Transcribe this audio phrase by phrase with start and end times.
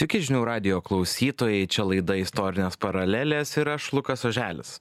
[0.00, 4.78] Sveiki žinių radio klausytojai, čia laida Istorinės paralelės ir aš Lukas Oželis.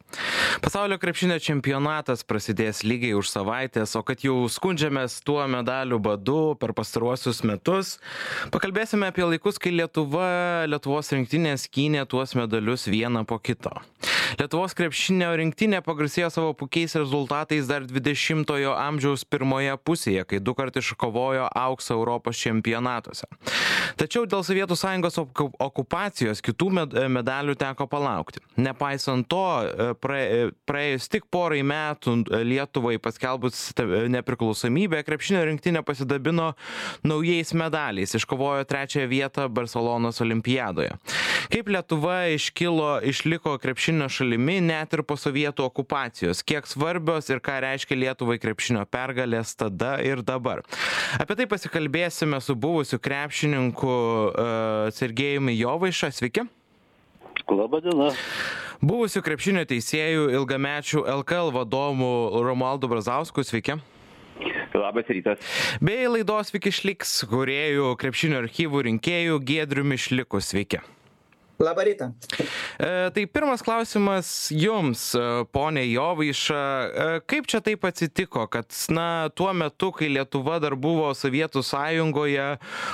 [0.64, 6.72] Pasaulio krepšinio čempionatas prasidės lygiai už savaitės, o kad jau skundžiamės tuo medalių badu per
[6.78, 7.98] pastaruosius metus,
[8.56, 13.76] pakalbėsime apie laikus, kai Lietuva, Lietuvos rinktinės kynė tuos medalius vieną po kito.
[14.38, 20.76] Lietuvos krepšinio rinktinė pagarsėjo savo puikiais rezultatais dar 20-ojo amžiaus pirmoje pusėje, kai du kart
[20.78, 23.26] iškovojo auksą Europos čempionatuose.
[24.00, 26.70] Tačiau dėl Sovietų sąjungos okupacijos kitų
[27.10, 28.44] medalių teko palaukti.
[28.60, 29.42] Nepaisant to,
[30.00, 33.72] praėjus tik porai metų Lietuvai paskelbus
[34.14, 36.54] nepriklausomybę, krepšinio rinktinė pasidabino
[37.08, 40.96] naujais medaliais, iškovojo trečiąją vietą Barcelonos olimpiadoje.
[41.50, 47.60] Kaip Lietuva iškilo, išliko krepšinio šalimi net ir po sovietų okupacijos, kiek svarbios ir ką
[47.66, 50.64] reiškia Lietuvai krepšinio pergalės tada ir dabar.
[51.20, 56.12] Apie tai pasikalbėsime su buvusiu krepšininku uh, Sergejumi Jovaiša.
[56.20, 56.46] Sveiki.
[57.50, 58.12] Labadiena.
[58.80, 62.12] Buvusiu krepšinio teisėjų ilgamečių LKL vadovu
[62.46, 63.44] Romualdu Brazausku.
[63.44, 63.80] Sveiki.
[64.74, 65.42] Labas rytas.
[65.82, 70.40] Bei laidos Viki Šliks, kuriejų krepšinio archyvų rinkėjų Giedriumi Šliku.
[70.40, 70.80] Sveiki.
[71.60, 72.12] Labą rytą.
[72.80, 75.02] E, tai pirmas klausimas jums,
[75.52, 81.10] ponė Jovaiša, e, kaip čia taip atsitiko, kad na, tuo metu, kai Lietuva dar buvo
[81.12, 82.48] Sovietų sąjungoje,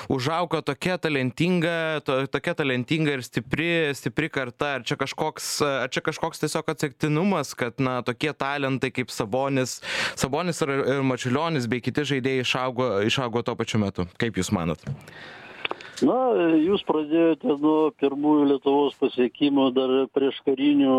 [0.10, 5.54] užaugo tokia talentinga, to, tokia talentinga ir stipri, stipri karta, ar čia kažkoks,
[5.86, 9.78] ar čia kažkoks tiesiog atsektinumas, kad na, tokie talentai kaip Sabonis,
[10.18, 14.10] Sabonis ir, ir Mačiulionis bei kiti žaidėjai išaugo, išaugo tuo pačiu metu.
[14.18, 14.82] Kaip jūs manot?
[16.04, 16.16] Na,
[16.60, 20.96] jūs pradėjote nuo pirmųjų Lietuvos pasiekimų dar prieš karinių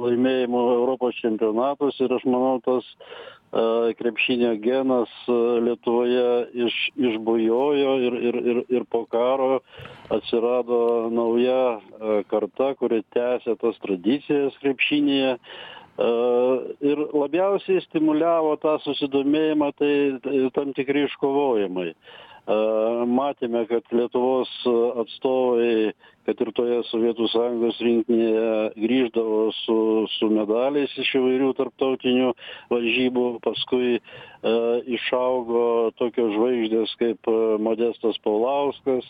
[0.00, 2.86] laimėjimų Europos čempionatus ir aš manau, tas
[3.98, 9.60] krepšinio genas Lietuvoje iš, išbujojo ir, ir, ir, ir po karo
[10.08, 15.36] atsirado nauja karta, kuri tęsė tas tradicijas krepšinėje.
[16.80, 19.92] Ir labiausiai stimuliavo tą susidomėjimą tai
[20.56, 21.90] tam tikri iškovojimai
[22.50, 24.50] matėme, kad Lietuvos
[25.02, 25.92] atstovai,
[26.26, 29.76] kad ir toje Sovietų sąjungos rinktinėje grįždavo su,
[30.18, 32.32] su medaliais iš įvairių tarptautinių
[32.72, 34.00] varžybų, paskui
[34.98, 37.30] išaugo tokios žvaigždės kaip
[37.62, 39.06] Modestas Paulauskas,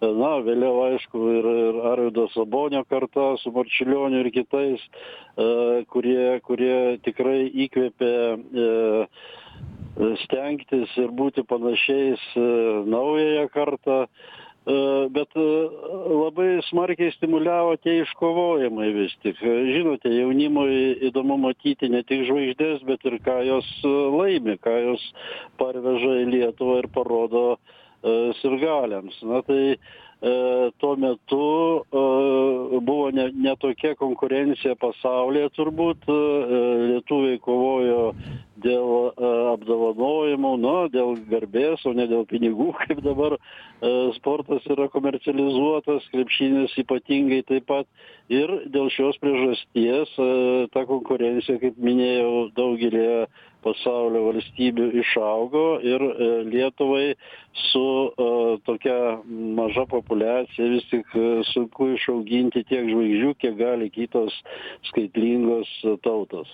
[0.00, 4.82] na, vėliau aišku ir, ir Arvido Sabonio karta su Marčiulioniu ir kitais,
[5.92, 6.76] kurie, kurie
[7.06, 8.68] tikrai įkvėpė e,
[10.24, 12.22] stengtis ir būti panašiais
[12.90, 13.98] naująją kartą,
[15.14, 19.36] bet labai smarkiai stimuliavo tie iškovojimai vis tik.
[19.44, 25.04] Žinote, jaunimui įdomu matyti ne tik žvaigždės, bet ir ką jos laimi, ką jos
[25.60, 27.44] parveža į Lietuvą ir parodo
[28.40, 29.20] sirgaliams.
[29.28, 29.76] Na tai
[30.80, 31.84] tuo metu
[32.80, 36.08] buvo ne, ne tokia konkurencija pasaulyje turbūt.
[36.88, 38.14] Lietuviai kovojo
[38.62, 39.12] dėl
[39.54, 43.36] apdovanojimų, nu, dėl garbės, o ne dėl pinigų, kaip dabar
[44.18, 47.88] sportas yra komercializuotas, krepšinis ypatingai taip pat.
[48.32, 50.14] Ir dėl šios priežasties
[50.72, 53.26] ta konkurencija, kaip minėjau, daugelį
[53.64, 56.04] pasaulio valstybių išaugo ir
[56.48, 57.14] Lietuvai
[57.70, 57.84] su
[58.68, 58.98] tokia
[59.60, 61.16] maža populiacija vis tik
[61.52, 64.36] sunku išauginti tiek žvaigždžių, kiek gali kitos
[64.90, 65.72] skaitlingos
[66.04, 66.52] tautos.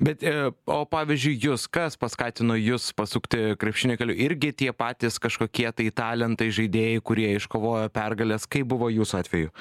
[0.00, 0.20] Bet,
[0.68, 4.16] o pavyzdžiui, jūs, kas paskatino jūs pasukti krepšinio keliu?
[4.26, 9.54] Irgi tie patys kažkokie tai talentai žaidėjai, kurie iškovojo pergalės, kaip buvo jūsų atveju?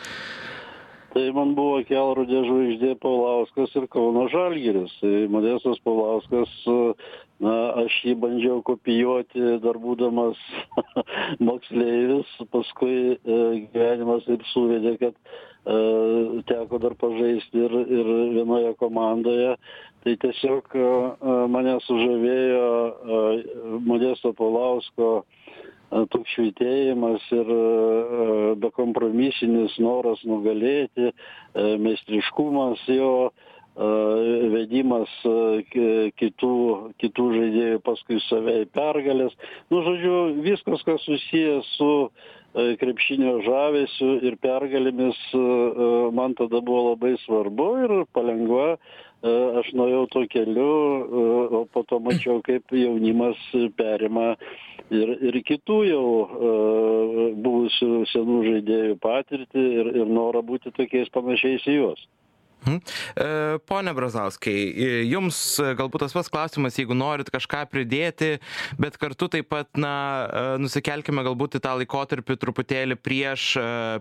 [1.16, 4.92] Tai man buvo kelrodė žvaigždė Paulauskas ir Kauno Žalgiris.
[5.00, 6.52] Tai Modestas Paulauskas,
[7.40, 7.54] na,
[7.86, 10.42] aš jį bandžiau kopijuoti dar būdamas
[11.48, 13.40] moksleivis, paskui e,
[13.72, 19.56] gyvenimas taip suvedė, kad e, teko dar pažaisti ir, ir vienoje komandoje.
[20.06, 20.90] Tai tiesiog e,
[21.50, 23.24] mane sužavėjo e,
[23.88, 25.24] Modesto Paulausko
[26.12, 27.50] toks švitėjimas ir
[28.60, 31.12] bekompromisinis noras nugalėti,
[31.54, 33.30] meistriškumas jo,
[34.52, 35.14] vedimas
[36.18, 36.56] kitų,
[37.00, 39.38] kitų žaidėjų paskui save į pergalės.
[39.70, 41.92] Nu, žodžiu, viskas, kas susijęs su
[42.80, 45.18] krepšinio žavesiu ir pergalėmis
[46.16, 48.76] man tada buvo labai svarbu ir palengva
[49.60, 50.72] aš nuėjau tuo keliu,
[51.60, 53.40] o po to mačiau, kaip jaunimas
[53.78, 54.36] perima
[54.94, 56.06] ir, ir kitų jau
[57.48, 62.06] buvusių senų žaidėjų patirtį ir, ir norą būti tokiais panašiais į juos.
[62.66, 62.80] Mhm.
[63.16, 64.56] E, pone Brazauskai,
[65.06, 65.38] jums
[65.78, 68.40] galbūt tas pats klausimas, jeigu norit kažką pridėti,
[68.82, 69.94] bet kartu taip pat, na,
[70.62, 73.48] nusikelkime galbūt į tą laikotarpį truputėlį prieš,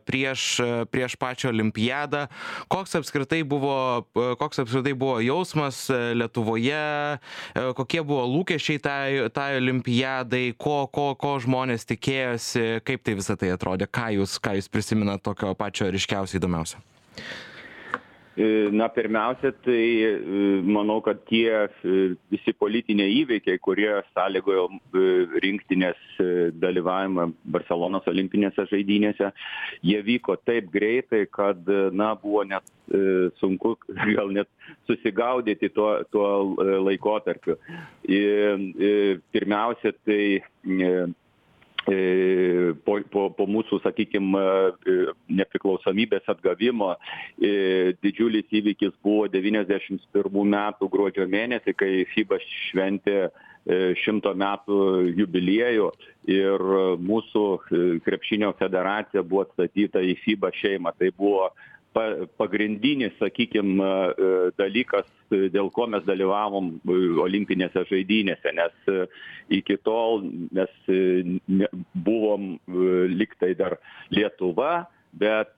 [0.08, 0.46] prieš,
[0.92, 2.26] prieš pačią olimpiadą.
[2.72, 4.06] Koks apskritai buvo,
[4.40, 7.20] koks apskritai buvo jausmas Lietuvoje,
[7.78, 13.52] kokie buvo lūkesčiai tai, tai olimpiadai, ko, ko, ko žmonės tikėjosi, kaip tai visą tai
[13.54, 16.80] atrodė, ką jūs, ką jūs prisimenat tokio pačio ryškiausiai įdomiausio.
[18.36, 24.66] E, na, pirmiausia, tai e, manau, kad tie e, visi politiniai įveikiai, kurie sąlygojo
[25.44, 26.00] rinktinės
[26.58, 29.30] dalyvavimą Barcelonos olimpinėse žaidynėse,
[29.86, 31.62] jie vyko taip greitai, kad,
[31.94, 32.66] na, buvo net
[33.38, 33.76] sunku
[34.16, 34.50] gal net
[34.90, 36.26] susigaudyti tuo, tuo
[36.88, 37.54] laikotarpiu.
[38.04, 40.24] Pirmiausia, tai
[41.84, 44.42] po, po, po mūsų, sakykime,
[45.28, 50.00] nepriklausomybės atgavimo e, didžiulis įvykis buvo 91
[50.54, 53.28] metų gruodžio mėnesį, kai FIBA šventė e,
[54.00, 54.80] šimto metų
[55.18, 55.90] jubiliejų
[56.32, 56.66] ir
[57.04, 57.44] mūsų
[58.06, 60.94] krepšinio federacija buvo atstatyta į FIBA šeimą.
[60.98, 61.50] Tai buvo
[61.94, 62.04] pa
[62.40, 63.78] pagrindinis sakykim
[64.58, 66.72] dalykas dėl ko mes dalyvavom
[67.24, 68.90] olimpinėse žaidynėse nes
[69.58, 70.24] iki tol
[70.54, 71.70] mes ne
[72.06, 72.56] buvom
[73.14, 73.78] lyg tai dar
[74.10, 75.54] lietuva bet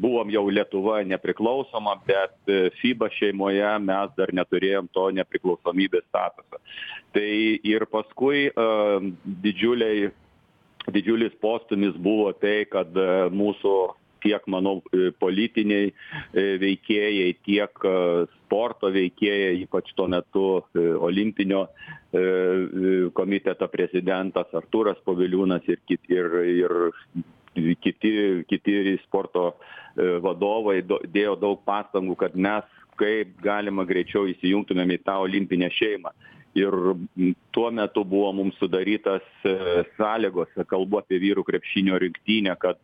[0.00, 6.60] buvom jau lietuva nepriklausoma bet fiba šeimoje mes dar neturėjom to nepriklausomybės statuso.
[7.12, 7.30] Tai
[7.60, 8.48] ir paskui
[9.44, 10.08] didžiuliai
[10.92, 12.96] didžiulis postūmis buvo tai kad
[13.32, 13.74] mūsų
[14.24, 17.94] tiek manau e, politiniai e, veikėjai tiek e,
[18.38, 20.46] sporto veikėjai ypač tuo metu
[21.08, 21.66] olimpinio
[23.18, 26.74] komiteto prezidentas artūras poviliūnas ir kit ir ir
[27.82, 28.12] kiti
[28.46, 29.48] kiti sporto
[30.22, 32.70] vadovai dėjo daug pastangų kad mes
[33.00, 36.14] kaip galima greičiau įsijungtumėm į tą olimpinę šeimą.
[36.54, 36.74] Ir
[37.50, 39.26] tuo metu buvo mums sudarytas
[39.96, 42.78] sąlygos kalbu apie vyrų krepšinio rinktinę kad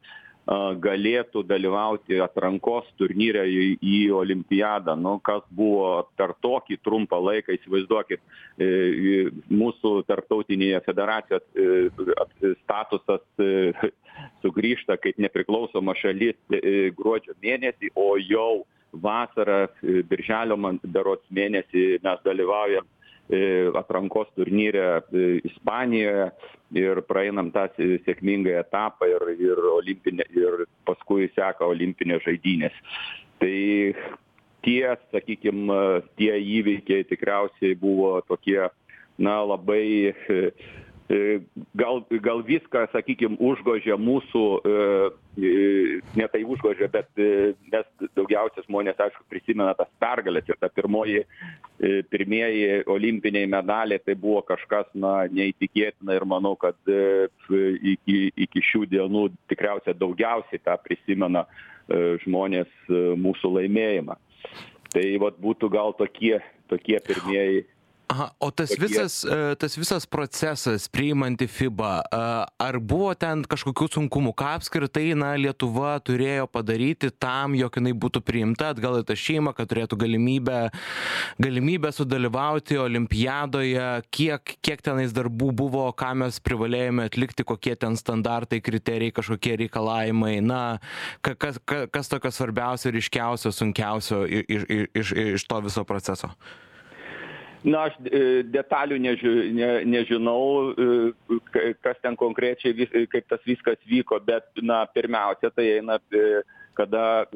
[0.51, 4.97] galėtų dalyvauti atrankos turnyre į, į olimpiadą.
[4.99, 8.21] Nu, kas buvo per tokį trumpą laiką, įsivaizduokit,
[8.59, 13.73] e, mūsų tarptautinėje federacijos e, statusas e,
[14.43, 16.37] sugrįžta kaip nepriklausoma šalis
[16.99, 19.69] gruodžio mėnesį, o jau vasarą,
[20.11, 22.89] birželio berots mėnesį mes dalyvaujam
[23.79, 26.31] atrankos turnyre e, Ispanijoje
[26.81, 27.67] ir praeinam tą
[28.07, 32.77] sėkmingą etapą ir, ir, olimpinė, ir paskui seka olimpinės žaidynės.
[33.41, 33.57] Tai
[34.67, 34.83] tie,
[35.15, 35.81] sakykime,
[36.21, 38.61] tie įveikiai tikriausiai buvo tokie,
[39.19, 40.53] na, labai E,
[41.75, 44.75] gal gal viską sakykim užgožia mūsų e,
[45.43, 45.55] e,
[46.15, 51.25] ne tai užgožia bet nes daugiausia žmonės aišku prisimena tas pergales ir ta pirmoji
[52.13, 59.27] pirmieji olimpiniai medaliai tai buvo kažkas na neįtikėtina ir manau kad iki iki šių dienų
[59.51, 61.47] tikriausia daugiausiai tą prisimena
[62.23, 62.71] žmonės
[63.19, 64.15] mūsų laimėjimą.
[64.91, 66.39] Tai vat būtų gal tokie
[66.71, 67.65] tokie pirmieji
[68.11, 73.87] aha o tas visas e, tas visas procesas priimant į fiba ar buvo ten kažkokių
[73.95, 74.33] sunkumų?
[74.35, 79.55] Ką apskritai na lietuva turėjo padaryti tam jog jinai būtų priimta atgal į tą šeimą
[79.55, 80.59] kad turėtų galimybę
[81.43, 83.89] galimybę sudalyvauti olimpiadoje?
[84.11, 90.41] Kiek kiek tenais darbų buvo ką mes privalėjome atlikti kokie ten standartai kriterijai kažkokie reikalavimai?
[90.43, 90.63] Na
[91.23, 94.67] ka kas ka kas tokio svarbiausio ryškiausio sunkiausio iš
[94.99, 96.35] iš iš to viso proceso
[97.65, 103.81] na aš e, detalių neži ne nežinau e, kas ten konkrečiai vis kaip tas viskas
[103.89, 106.43] vyko bet na pirmiausia tai eina e,
[106.75, 107.27] kada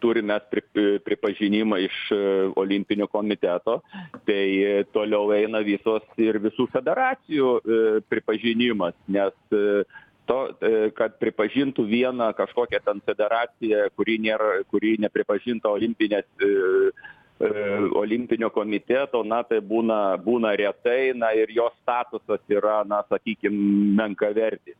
[0.00, 0.62] turim mes pri
[1.02, 1.96] pripažinimą iš
[2.56, 3.80] olimpinio komiteto
[4.26, 7.50] tai toliau eina visos ir visų federacijų
[8.10, 9.34] pripažinimas nes
[10.30, 10.38] to
[10.98, 17.21] kad pripažintų vieną kažkokią ten federaciją kuri nėra kuri nepripažinta olimpinės E,
[17.98, 23.54] olimpinio komiteto na tai būna būna retai na ir jo statusas yra na sakykim
[23.98, 24.78] menkavertis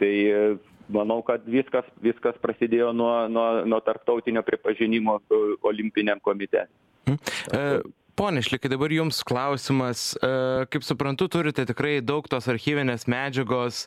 [0.00, 0.58] tai
[0.88, 5.20] manau kad viskas viskas prasidėjo nuo nuo nuo tarptautinio pripažinimo
[5.62, 6.68] olimpiniam komitete
[7.08, 7.90] mhm.
[8.20, 10.12] Pone šlekai dabar jums klausimas.
[10.20, 10.28] E,
[10.68, 13.86] kaip suprantu turite tikrai daug tos archyvinės medžiagos.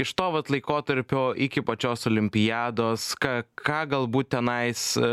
[0.00, 5.10] Iš to vat laikotarpio iki pačios olimpiados ką ką galbūt tenais e,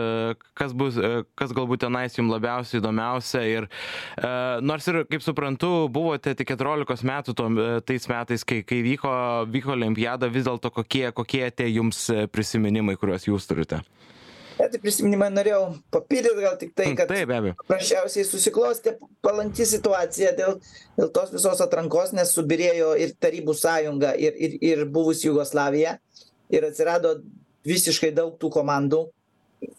[0.55, 3.67] kas bus e, kas galbūt tenais jum labiausiai įdomiausia ir
[4.63, 7.49] nors ir kaip suprantu buvote tik keturiolikos metų tuo
[7.87, 9.11] tais metais kai kai vyko
[9.51, 13.81] vyko olimpiada vis dėlto kokie kokie tie jums prisiminimai kuriuos jūs turite
[14.69, 15.61] tai prisiminimai norėjau
[15.93, 17.55] papildyt gal tik tai kad be abejo.
[17.63, 20.59] paprasčiausiai susiklostė palanki situacija dėl,
[20.99, 25.97] dėl tos visos atrankos, nes subirėjo ir Tarybų sąjunga, ir, ir, ir buvusi Jugoslavija,
[26.51, 27.17] ir atsirado
[27.67, 29.05] visiškai daug tų komandų,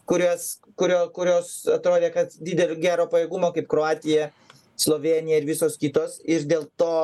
[0.09, 4.31] kurios, kurio, kurios atrodė, kad didelio gero pajėgumo, kaip Kroatija,
[4.79, 6.95] Slovenija ir visos kitos, ir dėl to,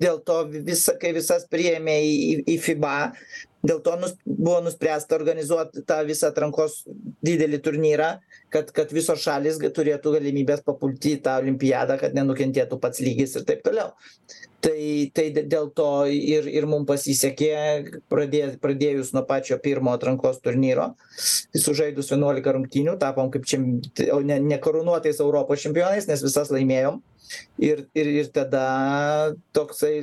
[0.00, 2.96] dėl to visa, kai visas priėmė į, į, į FIBA,
[3.66, 6.82] dėl to nus, buvo nuspręsta organizuoti tą visą atrankos
[7.24, 8.10] didelį turnyrą,
[8.52, 13.36] kad, kad visos šalis ga- turėtų galimybės papulti į tą olimpiadą, kad nenukentėtų pats lygis
[13.36, 13.92] ir taip toliau.
[14.60, 14.76] Tai,
[15.16, 17.52] tai dė- dėl to ir, ir mums pasisekė,
[18.12, 20.90] pradė, pradėjus nuo pačio pirmo atrankos turnyro,
[21.56, 23.70] sužaidus 11 rungtynių, tapom kaip čem,
[24.12, 27.00] o ne, nekarūnuotais Europos čempionais, nes visas laimėjom.
[27.62, 30.00] Ir, ir, ir tada toksai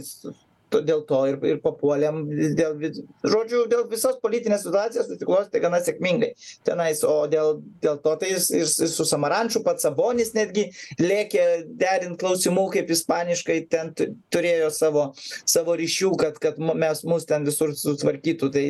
[0.70, 2.22] to- dėl to ir, ir papuolėm,
[2.58, 6.34] dėl, vis- žodžiu, dėl visos politinės situacijos susiklostė gana sėkmingai
[6.68, 10.68] tenais, o dėl, dėl to tai jis ir su Samaranču pats Sabonis netgi
[11.00, 11.46] lėkė
[11.80, 15.14] derint klausimų, kaip ispaniškai ten tu- turėjo savo,
[15.46, 18.52] savo ryšių, kad, kad mes mus ten visur sutvarkytų.
[18.54, 18.66] Tai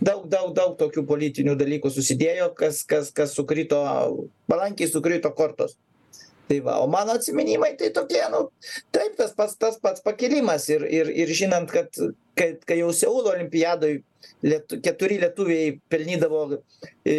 [0.00, 3.80] daug, daug, daug tokių politinių dalykų susidėjo, kas, kas, kas sukrito,
[4.50, 5.76] palankiai sukrito kortos.
[6.50, 8.40] Tai va, o mano atsiminimai tai tokie, nu,
[8.90, 11.94] taip, tas pats, tas pats pakilimas ir, ir, ir žinant, kad
[12.34, 13.92] kai, kai jau Seulo olimpiadoj
[14.42, 17.14] lietu, keturi lietuviai pelnydavo e,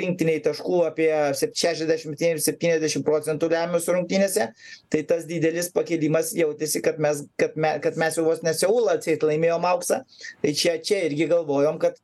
[0.00, 4.48] rinktiniai taškų apie sep- 60-70 procentų lemiamose rungtynėse,
[4.90, 8.96] tai tas didelis pakilimas jautėsi, kad mes, kad me, kad mes jau vos ne Seulą
[8.98, 10.02] atseit laimėjom auksą,
[10.42, 12.02] tai čia, čia irgi galvojom, kad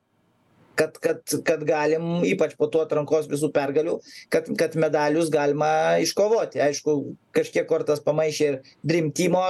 [0.75, 3.99] kad, kad, kad galim, ypač po to atrankos visų pergalių,
[4.33, 6.63] kad, kad medalius galima iškovoti.
[6.65, 6.99] Aišku,
[7.37, 9.43] kažkiek kortas pamaišė ir Dream Teamo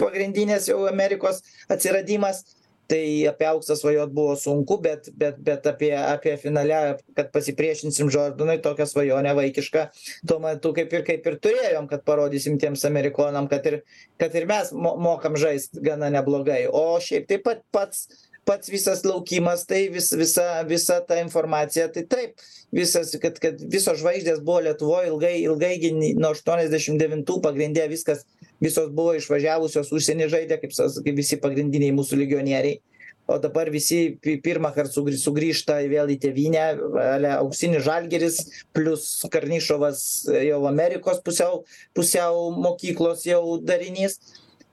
[0.00, 2.44] pagrindinės jau Amerikos atsiradimas.
[2.86, 6.76] Tai apie auksą svajot buvo sunku, bet, bet, bet apie, apie finale,
[7.18, 9.82] kad pasipriešinsim Jordanui, tokią svajonę vaikišką,
[10.30, 13.80] tuo metu kaip ir, kaip ir turėjom, kad parodysim tiems amerikonam, kad ir,
[14.22, 16.68] kad ir mes mo, mokam žaisti gana neblogai.
[16.70, 18.06] O šiaip taip pat pats
[18.46, 22.42] pats visas laukimas, tai vis, visa, visa ta informacija, tai taip,
[22.74, 28.24] visas, kad, kad visos žvaigždės buvo Lietuvoje ilgai, ilgai gi nuo 89 pagrindė viskas,
[28.62, 32.78] visos buvo išvažiavusios užsienį žaidė, kaip, sas- kaip visi pagrindiniai mūsų legionieriai.
[33.26, 36.60] O dabar visi pi- pirmą kartą sugrį- sugrįžta vėl į tėvynę,
[37.02, 38.36] ale, auksinis žalgeris,
[38.72, 40.04] plus Karnišovas
[40.46, 41.64] jau Amerikos pusiau,
[41.98, 44.20] pusiau mokyklos jau darinys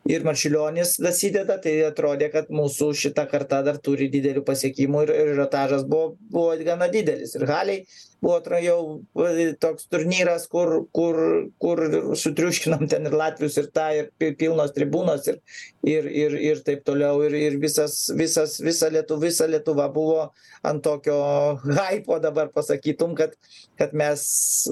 [0.10, 5.32] ir marčiulionis dasideda tai atrodė kad mūsų šita karta dar turi didelių pasiekimų ir ir
[5.36, 7.36] ažiotažas buvo buvo gana didelis.
[7.40, 7.84] Ir halėj
[8.24, 8.80] buvo jau
[9.62, 11.20] toks turnyras kur kur
[11.62, 11.84] kur
[12.24, 15.40] sutriuškinom ten ir latvius ir tą ir pi pilnos tribūnos ir
[15.94, 20.30] ir ir ir taip toliau ir ir visas visas visa lietu visa lietuva buvo
[20.64, 21.20] ant tokio
[21.80, 23.36] haipo dabar pasakytum kad
[23.78, 24.24] kad mes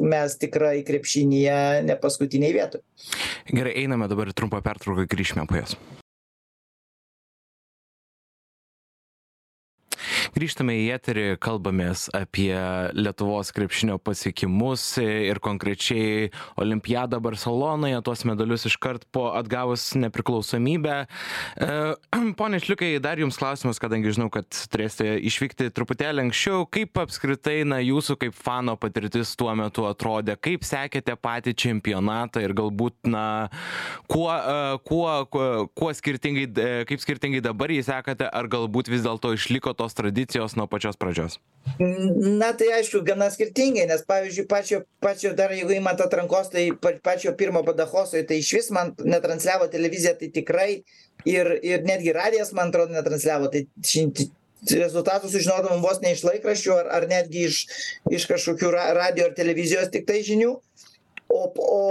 [0.02, 2.86] mes tikrai krepšinyje ne paskutinėj vietoj
[3.52, 5.76] Gerai, einame dabar į trumpą pertrauką, grįžime po jos.
[10.32, 12.54] Grįžtame į eterį, kalbamės apie
[12.96, 20.94] Lietuvos krepšinio pasiekimus ir konkrečiai Olimpiadą Barcelonoje, tuos medalius iškart po atgavus nepriklausomybę.
[21.60, 21.76] E,
[22.40, 26.64] Pone Šliukai, dar jums klausimas, kadangi žinau, kad turėsite išvykti truputėlį anksčiau.
[26.72, 30.38] Kaip apskritai, na, jūsų kaip fano patirtis tuo metu atrodė?
[30.40, 33.26] Kaip sekėte patį čempionatą ir galbūt, na,
[34.08, 39.04] kuo, e, kuo, kuo, kuo skirtingai, e, kaip skirtingai dabar jį sekate, ar galbūt vis
[39.04, 40.21] dėlto išliko tos tradicijos
[40.60, 41.40] nuo pačios pradžios?
[41.80, 46.96] Na tai aišku, gana skirtingai, nes pavyzdžiui, pačio, pačio dar jeigu įmat atrankos, tai pa,
[47.04, 50.70] pačio pirmo Badachosoje, tai iš vis man netransliavo televizija, tai tikrai
[51.30, 53.52] ir, ir netgi radijas, man atrodo, netransliavo.
[53.54, 53.66] Tai
[54.70, 57.62] rezultatus sužinodavom vos ne iš laikraščių ar, ar netgi iš,
[58.14, 60.54] iš kažkokių ra, radio ar televizijos tik tai žinių.
[61.32, 61.82] O, o,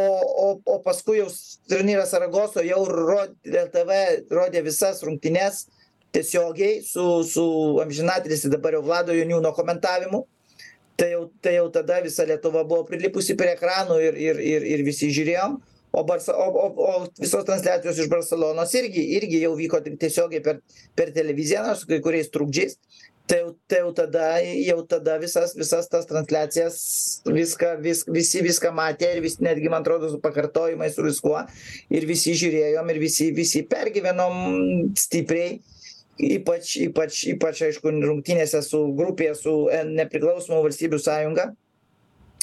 [0.44, 1.30] o, o paskui jau
[1.70, 4.00] turnyras Aragoso jau rodė, LTV
[4.36, 5.64] rodė visas rungtynes
[6.12, 7.44] tiesiogiai su, su
[7.82, 10.24] amžinatelis dabar jau Vlado Joniūno komentavimu.
[11.00, 14.82] Tai jau, tai jau tada visa Lietuva buvo prilipusi prie ekranų ir, ir, ir, ir
[14.84, 15.54] visi žiūrėjom.
[15.90, 20.60] O, Barsa, o, o, o visos transliacijos iš Barcelonos irgi, irgi jau vyko tiesiogiai per,
[20.94, 22.76] per televiziją, nors kai kuriais trukdžiais.
[23.30, 26.78] Tai jau, tai jau tada, jau tada visas, visas tas transliacijas,
[27.26, 31.40] viską, vis, visi viską matė ir vis, netgi, man atrodo, su pakartojimais, su viskuo.
[31.94, 35.60] Ir visi žiūrėjom ir visi, visi pergyvenom stipriai
[36.20, 39.54] ypač ypač ypač aišku rungtynėse su grupėje su
[39.94, 41.50] nepriklausomų valstybių sąjunga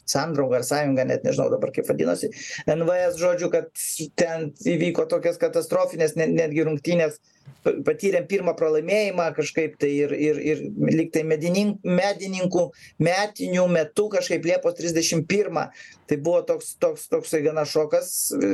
[0.10, 2.32] sandrauga ar sąjunga net nežinau dabar kaip vadinosi
[2.68, 3.72] nvs žodžiu kad
[4.20, 7.20] ten įvyko tokios katastrofinės ne netgi rungtynės
[7.64, 12.64] patyrėm pirmą pralaimėjimą kažkaip tai ir ir ir lyg tai medinin medininkų
[13.04, 15.68] metinių metu kažkaip liepos trisdešim pirmą.
[16.08, 18.12] Tai buvo toks toks toksai gana šokas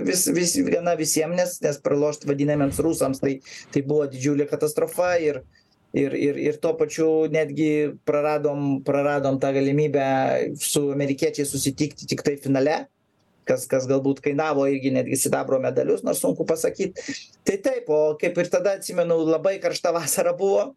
[0.07, 3.39] vis vis gana visiem nes nes pralošt vadinamiems rusams tai
[3.74, 5.43] tai buvo didžiulė katastrofa ir
[5.94, 10.06] ir ir ir tuo pačiu netgi praradom praradom tą galimybę
[10.58, 12.88] su amerikiečiais susitikti tiktai finale
[13.48, 17.02] kas kas galbūt kainavo irgi netgi sidabro medalius nors sunku pasakyt.
[17.44, 20.72] Tai taip o kaip ir tada atsimenu labai karšta vasara buvo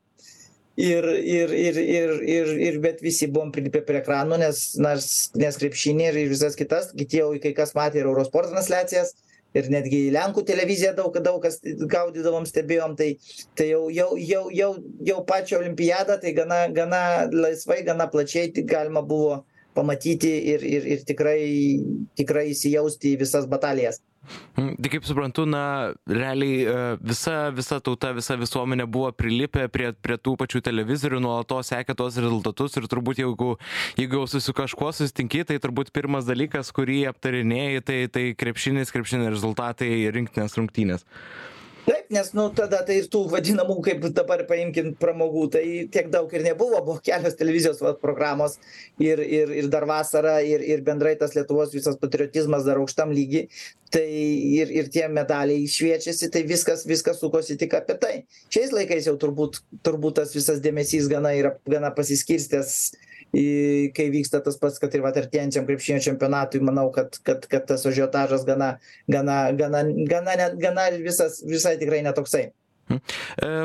[0.77, 5.57] ir ir ir ir ir ir bet visi buvom prilipę prie ekranų nes nas nes
[5.57, 9.15] krepšinį ir visas kitas kiti jau kai kas matė ir eurosport transliacijas
[9.59, 13.11] ir netgi lenkų televiziją daug daug kas gaudydavom stebėjom tai
[13.59, 14.71] tai jau jau jau jau
[15.11, 19.43] jau pačią olimpiadą tai gana gana laisvai gana plačiai tik galima buvo
[19.77, 21.41] pamatyti ir ir ir tikrai
[22.21, 24.01] tikrai įsijausti į visas batalijas
[24.57, 30.19] tai kaip suprantu, na, realiai e, visa, visa tauta, visa visuomenė buvo prilipę prie, prie
[30.21, 33.57] tų pačių televizorių, nuolatos sekė tos rezultatus ir turbūt jeigu,
[34.01, 39.31] jeigu jau su kažkuo susitinki, tai turbūt pirmas dalykas, kurį aptarinėjai, tai, tai krepšinis, krepšinio
[39.35, 41.07] rezultatai rinktinės rungtynės
[41.87, 46.33] taip nes nu tada tai ir tų vadinamų kaip dabar paimkim pramogų tai tiek daug
[46.35, 48.59] ir nebuvo buvo kelios televizijos vat programos
[49.03, 53.47] ir ir ir dar vasara ir ir bendrai tas lietuvos visas patriotizmas dar aukštam lygy
[53.91, 54.07] tai
[54.61, 58.15] ir ir tie medaliai šviečiasi tai viskas viskas sukosi tik apie tai.
[58.51, 62.73] Šiais laikais jau turbūt turbūt tas visas dėmesys gana yra gana pasiskirstęs
[63.35, 67.67] į kai vyksta tas pats kad ir vat artėjančiam krepšinio čempionatui manau kad kad kad
[67.67, 68.77] tas ažiotažas gana
[69.09, 72.51] gana gana gana net gana visas visai tikrai ne toksai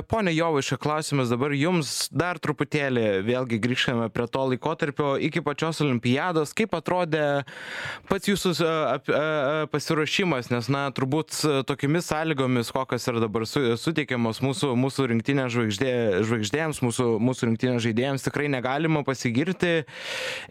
[0.08, 6.56] pone Jovaiša, klausimas dabar jums dar truputėlį, vėlgi grįžtame prie to laikotarpio iki pačios olimpiados.
[6.58, 7.44] Kaip atrodė
[8.10, 8.72] pats jūsų e,
[9.14, 9.22] e,
[9.72, 11.38] pasiruošimas, nes, na, turbūt
[11.70, 15.94] tokiamis sąlygomis, kokios yra dabar suteikiamos mūsų, mūsų rinktinė žvaigždė,
[16.26, 19.74] žvaigždėms, mūsų, mūsų rinktinė žaidėjams, tikrai negalima pasigirti,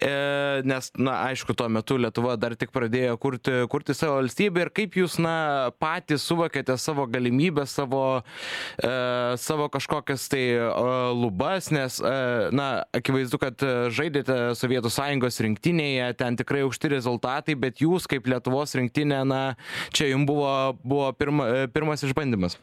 [0.01, 4.97] nes, na, aišku, tuo metu Lietuva dar tik pradėjo kurti, kurti savo valstybę ir kaip
[5.01, 5.35] jūs, na,
[5.83, 8.60] patys suvokėte savo galimybę, savo E,
[9.41, 10.65] savo kažkokias tai e,
[11.17, 12.15] lubas, nes, e,
[12.57, 18.75] na, akivaizdu, kad žaidėte Sovietų sąjungos rinktinėje, ten tikrai aukšti rezultatai, bet jūs kaip Lietuvos
[18.79, 19.41] rinktinė, na,
[19.95, 20.53] čia jums buvo,
[20.85, 22.59] buvo pirma, pirmas išbandymas.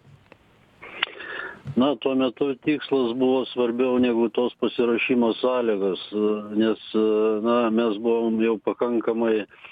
[1.77, 6.05] Na, tuo metu tikslas buvo svarbiau negu tos pasirašymo sąlygos,
[6.57, 6.86] nes,
[7.43, 9.65] na, mes buvom jau pakankamai uh,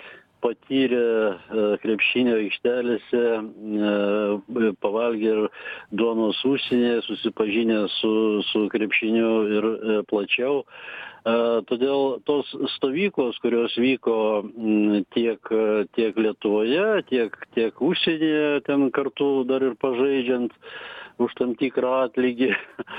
[0.46, 5.42] patyrę e, krepšinio aikštelėse, e, pavalgę ir
[5.92, 8.14] duonos užsienyje, susipažinę su,
[8.52, 10.64] su krepšiniu ir e, plačiau.
[11.66, 14.18] Todėl tos stovyklos, kurios vyko
[15.16, 15.50] tiek,
[15.98, 20.54] tiek Lietuvoje, tiek, tiek užsienyje, ten kartu dar ir pažaidžiant,
[21.22, 22.50] už tam tikrą atlygį,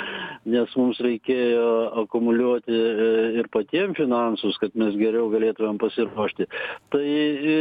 [0.55, 1.66] nes mums reikėjo
[2.02, 6.48] akumuliuoti e, ir patiem finansus, kad mes geriau galėtumėm pasiruošti.
[6.94, 7.57] Tai e,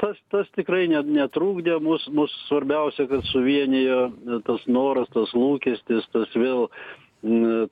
[0.00, 4.08] tas, tas tikrai net, netrūkdė, mus, mus svarbiausia, kad suvienijo
[4.48, 6.68] tas noras, tas lūkestis, tas vėl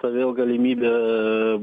[0.03, 0.93] ta vėl galimybė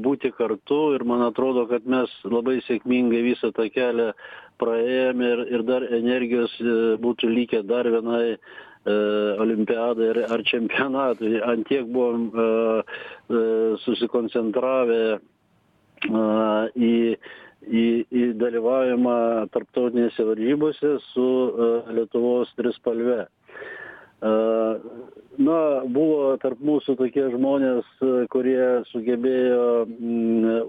[0.00, 4.14] būti kartu ir man atrodo, kad mes labai sėkmingai visą tą kelią
[4.56, 11.40] praėjome ir, ir dar energijos e, būtų likę dar vienai E, olimpiadai ar, ar čempionatui.
[11.42, 12.48] Antiek buvom e,
[13.30, 13.44] e,
[13.84, 15.18] susikoncentravę
[16.04, 16.96] į,
[17.64, 19.16] į, į dalyvavimą
[19.54, 21.28] tarptautinėse varžybose su
[21.96, 23.22] Lietuvos trispalve.
[25.44, 25.56] Na,
[25.88, 27.88] buvo tarp mūsų tokie žmonės,
[28.32, 29.64] kurie sugebėjo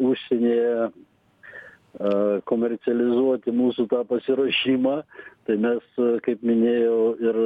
[0.08, 0.88] užsienyje
[2.50, 4.96] komercializuoti mūsų tą pasiruošimą.
[5.46, 5.84] Tai mes,
[6.26, 7.40] kaip minėjau, ir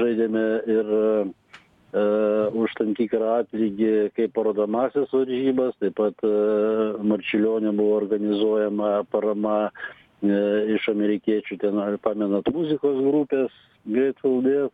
[0.00, 7.96] žaidėme ir uh, už tam tikrą atlygį kaip parodomasias varžybas, taip pat uh, Marčiulionė buvo
[8.02, 9.88] organizuojama parama uh,
[10.20, 14.70] iš amerikiečių, ten, pamenat, muzikos grupės Dead.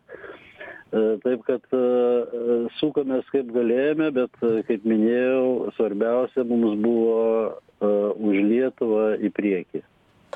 [0.93, 1.65] Taip kad
[2.77, 7.17] sukomės kaip galėjome, bet kaip minėjau, svarbiausia mums buvo
[7.83, 9.83] už Lietuvą į priekį.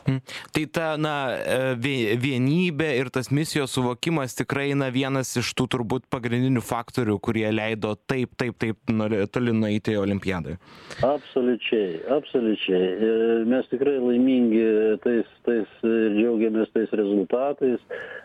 [0.07, 0.19] Mhm.
[0.51, 6.07] Tai ta, na, e, vienybė ir tas misijos suvokimas tikrai, na, vienas iš tų turbūt
[6.11, 8.93] pagrindinių faktorių, kurie leido taip, taip, taip
[9.33, 10.57] toli nueiti olimpiadai.
[11.05, 12.81] Absoliučiai, absoliučiai.
[12.81, 13.11] E,
[13.51, 14.65] mes tikrai laimingi
[15.05, 17.83] tais, tais ir džiaugiamės tais rezultatais,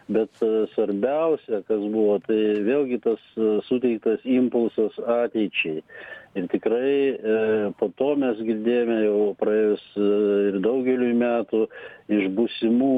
[0.08, 3.22] bet e, svarbiausia, kas buvo, tai vėlgi tas
[3.68, 5.82] suteiktas impulsas ateičiai
[6.36, 11.62] ir tikrai po to mes girdėjome jau praėjus ir daugeliui metų
[12.18, 12.90] iš būsimų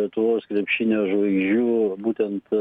[0.00, 2.56] lietuvos krepšinio žvaigždžių būtent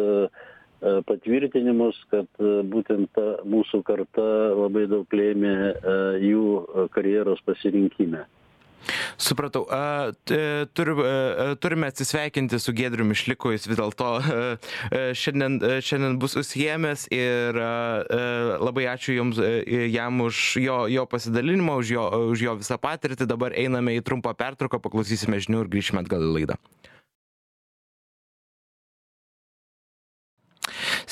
[1.09, 2.43] patvirtinimus kad
[2.75, 4.27] būtent ta mūsų karta
[4.59, 5.55] labai daug lėmė
[6.27, 8.25] jų karjeros pasirinkime
[9.21, 9.65] Supratau.
[10.75, 10.93] Tur,
[11.63, 14.09] turime atsisveikinti su Gedriu Mišliku, jis vis dėlto
[15.17, 17.59] šiandien, šiandien bus užsiemęs ir
[18.63, 19.41] labai ačiū jums,
[19.93, 23.29] jam už jo, jo pasidalinimą, už jo, už jo visą patirtį.
[23.29, 26.59] Dabar einame į trumpą pertrauką, paklausysime žinių ir grįšime atgal į laidą.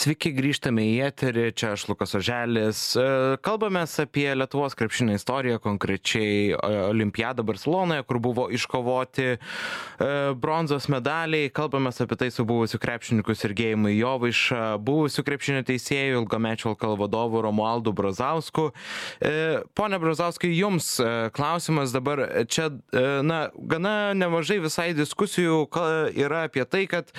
[0.01, 2.79] Sveiki, grįžtame į eterį, čia aš Lukas Oželis.
[2.97, 3.03] E,
[3.45, 6.55] kalbamės apie Lietuvos krepšinio istoriją, konkrečiai e,
[6.87, 9.37] Olimpiadą Barcelonoje, kur buvo iškovoti e,
[10.41, 11.51] bronzos medaliai.
[11.53, 17.93] Kalbamės apie tai su buvusiu krepšininku Sergejumi Jovaiša, buvusiu krepšinio teisėju, ilgamečio LKL vadovu Romualdu
[17.93, 18.71] Brazausku.
[19.77, 20.95] Pone Brazauskai, jums
[21.37, 22.71] klausimas dabar čia,
[23.21, 25.61] na, gana nemažai visai diskusijų
[26.25, 27.13] yra apie tai, kad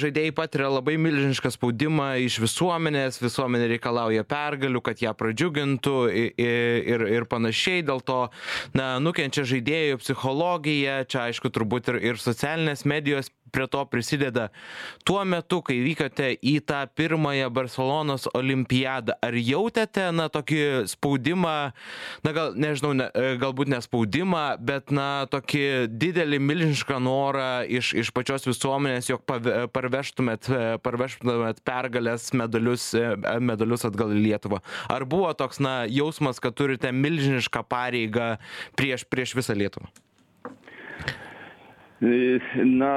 [0.00, 5.94] žaidėjai patiria labai milžinišką spaudimą spaudimą iš visuomenės visuomenė reikalauja pergalių kad ją pradžiugintų
[6.38, 7.82] ir ir panašiai.
[7.82, 8.30] Dėl to
[8.74, 14.48] na nukenčia žaidėjų psichologija čia aišku turbūt ir ir socialinės medijos prie to prisideda.
[15.04, 21.56] Tuo metu kai vykote į tą pirmąją barselonos olimpiadą ar jautėte na tokį spaudimą
[22.24, 23.08] na gal nežinau ne
[23.42, 29.24] galbūt ne spaudimą bet na tokį didelį milžinišką norą iš iš pačios visuomenės jog
[29.74, 30.48] parvežtumėt
[30.84, 32.90] parvežtumėt pergales medalius
[33.40, 34.62] medalius atgal į lietuvą.
[34.92, 38.36] Ar buvo toks na jausmas kad turite milžinišką pareigą
[38.78, 39.92] prieš prieš visą lietuvą
[42.02, 42.92] Na,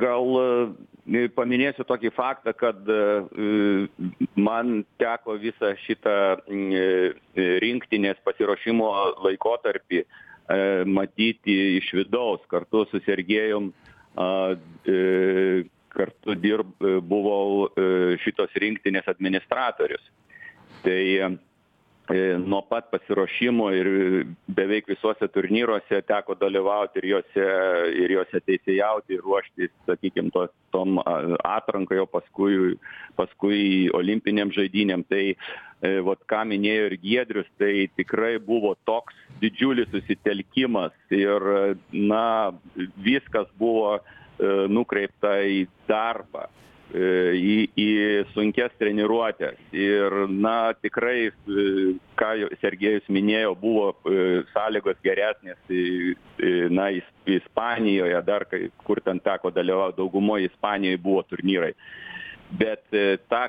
[0.00, 3.00] gal e, paminėsiu tokį faktą, kad e,
[4.40, 6.14] man teko visą šitą
[6.48, 6.86] e,
[7.64, 8.88] rinktinės pasiruošimo
[9.28, 10.04] laikotarpį
[10.90, 13.70] matyti iš vidaus kartu su Sergejum
[15.94, 16.72] kartu dirb,
[17.08, 17.68] buvau
[18.20, 20.02] šitos rinktinės administratorius.
[20.82, 21.30] Tai E,
[22.38, 23.88] nuo pat pasiruošimo ir
[24.56, 27.46] beveik visuose turnyruose teko dalyvauti ir juose
[28.02, 32.76] ir juose teisėjauti ir ruoštis sakykim tos tom atrankai o paskui
[33.16, 35.04] paskui olimpinėm žaidynėm.
[35.08, 35.36] Tai e,
[36.08, 41.48] vat ką minėjo ir giedrius tai tikrai buvo toks didžiulis susitelkimas ir
[41.92, 42.24] na
[43.04, 44.02] viskas buvo e,
[44.68, 46.48] nukreipta į darbą.
[46.48, 47.88] E, į, į
[48.34, 49.60] sunkias treniruotės.
[49.72, 51.66] Ir, na, tikrai, e,
[52.20, 55.60] ką Sergejus minėjo, buvo e, sąlygos geresnės,
[56.72, 56.90] na,
[57.32, 58.44] Ispanijoje, dar
[58.82, 61.72] kur ten teko dalyvauti, daugumoje Ispanijoje buvo turnyrai.
[62.58, 62.82] Bet
[63.30, 63.46] ta,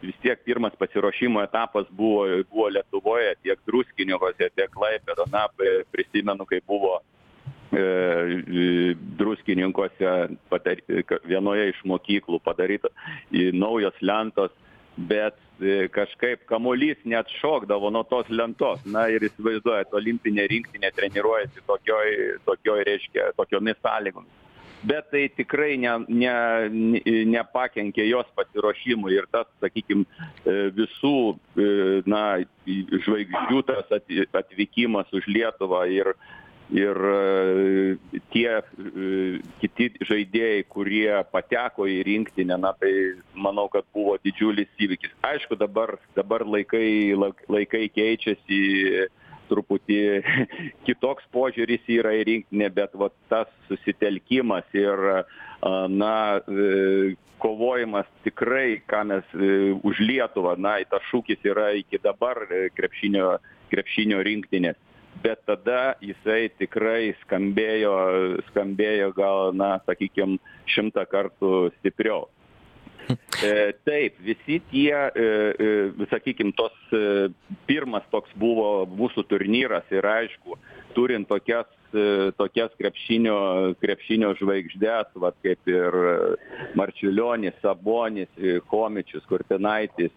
[0.00, 5.26] vis tiek pirmas pasiruošimo etapas buvo, buvo Lietuvoje, tiek Druskiniuose, tiek Klaipėdo.
[5.34, 5.48] Na,
[5.92, 7.17] prisimenu, kai buvo E,
[9.18, 10.12] druskininkuose
[10.48, 12.88] padary, vienoje iš mokyklų padaryta
[13.52, 14.54] naujos lentos,
[14.98, 18.82] bet e, kažkaip kamuolys net šokdavo nuo tos lentos.
[18.86, 22.14] Na ir įsivaizduojat, olimpinė rinktinė treniruojasi tokioj,
[22.48, 24.44] tokioj reiškia, tokiomis sąlygomis.
[24.82, 26.34] Bet tai tikrai ne, ne,
[27.32, 30.04] nepakenkė jos pasiruošimui ir tas, sakykime,
[30.76, 31.34] visų
[32.06, 32.22] na,
[33.02, 33.90] žvaigždžių tas
[34.38, 36.12] atvykimas už Lietuvą ir
[36.70, 38.62] ir e, tie e,
[39.60, 42.92] kiti žaidėjai kurie pateko į rinktinę na tai
[43.34, 45.14] manau kad buvo didžiulis įvykis.
[45.24, 49.08] Aišku dabar dabar laikai laikai keičiasi
[49.48, 50.00] truputį
[50.86, 55.24] kitoks požiūris yra į rinktinę bet vat tas susitelkimas ir
[55.88, 59.32] na e, kovojimas tikrai ką mes
[59.86, 62.44] už lietuvą na tas šūkis yra iki dabar
[62.76, 63.38] krepšinio
[63.70, 64.76] krepšinio rinktinės
[65.22, 67.94] bet tada jisai tikrai skambėjo
[68.50, 70.38] skambėjo gal na sakykim
[70.70, 72.26] šimtą kartų stipriau.
[73.38, 76.74] E, taip visi tie e, e, sakykim tos
[77.68, 80.58] pirmas toks buvo mūsų turnyras ir aišku
[80.96, 81.70] turint tokias
[82.36, 83.38] tokias krepšinio
[83.80, 85.96] krepšinio žvaigždes vat kaip ir
[86.76, 88.28] marčiulionis sabonis
[88.68, 90.12] chomičius kurtinaitis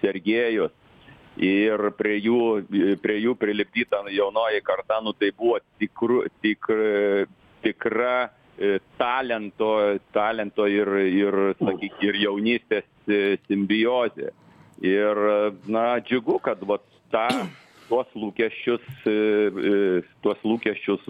[0.00, 0.77] sergėjus
[1.38, 2.38] ir prie jų
[3.02, 6.66] prie jų prilipdyta jaunoji karta nu tai buvo tikru tik
[7.62, 9.70] tikra e, talento
[10.12, 14.32] talento ir ir sakyk ir jaunystės e, simbiozė.
[14.82, 15.18] Ir
[15.66, 17.26] na džiugu kad vat tą
[17.88, 21.06] tuos lūkesčius e, tuos lūkesčius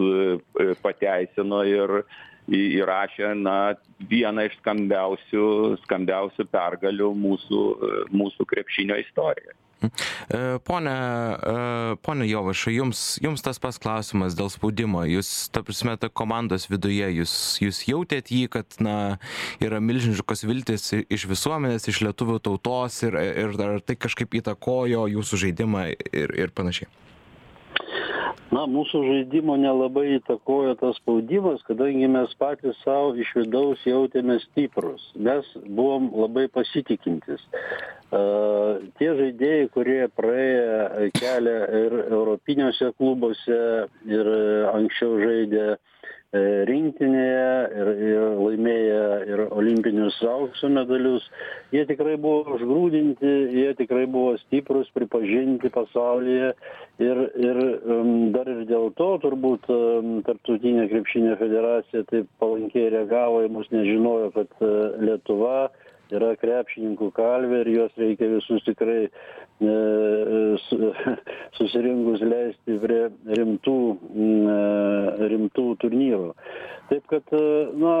[0.81, 2.01] pateisino ir
[2.49, 3.75] įrašė na
[4.09, 5.45] vieną iš skambiausių
[5.83, 7.65] skambiausių pergalių mūsų
[8.09, 9.57] mūsų krepšinio istorijoje
[10.67, 15.03] pone, e, pone Jovašai, jums, jums tas pas klausimas dėl spaudimo.
[15.07, 19.17] Jūs, ta prasme, ta komandos viduje, jūs, jūs jautėt jį, kad na,
[19.63, 25.43] yra milžiniškos viltis iš visuomenės, iš lietuvių tautos ir, ir ar tai kažkaip įtakojo jūsų
[25.45, 26.91] žaidimą ir, ir panašiai
[28.55, 35.11] na mūsų žaidimo nelabai įtakojo tas spaudimas kadangi mes patys sau iš vidaus jautėmės stiprūs
[35.27, 37.43] mes buvom labai pasitikintys.
[38.09, 38.21] A
[38.97, 43.61] tie žaidėjai kurie praėję kelią ir europiniuose klubuose
[44.09, 44.33] ir
[44.73, 51.25] anksčiau žaidę E, rinktinėje ir, ir laimėję ir olimpinius aukso medalius.
[51.73, 56.51] Jie tikrai buvo užgrūdinti, jie tikrai buvo stiprus, pripažinti pasaulyje
[57.01, 63.41] ir, ir um, dar ir dėl to turbūt um, Tarptautinė krepšinio federacija taip palankiai reagavo
[63.47, 65.69] į mus, nežinojo, kad uh, Lietuva
[66.15, 69.75] yra krepšininkų kalvė ir juos reikia visus tikrai e,
[70.65, 70.79] su,
[71.59, 73.03] susirinkus leisti prie
[73.39, 73.77] rimtų,
[74.55, 74.57] e,
[75.33, 76.33] rimtų turnyrų.
[76.89, 77.43] Taip kad, e,
[77.81, 77.93] na,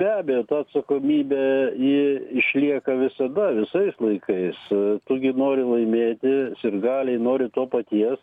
[0.00, 1.44] be abejo, ta atsakomybė
[2.40, 4.58] išlieka visada, visais laikais.
[5.10, 8.20] Tugi nori laimėti, sirgaliai nori to paties